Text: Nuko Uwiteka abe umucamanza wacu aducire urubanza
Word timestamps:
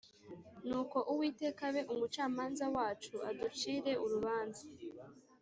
Nuko 0.67 0.97
Uwiteka 1.11 1.61
abe 1.69 1.81
umucamanza 1.93 2.65
wacu 2.75 3.15
aducire 3.29 3.91
urubanza 4.03 4.63